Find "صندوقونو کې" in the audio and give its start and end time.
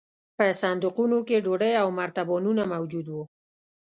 0.61-1.43